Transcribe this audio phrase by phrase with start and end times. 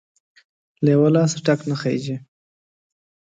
[0.83, 2.15] له يوه لاسه ټک نه خيږى.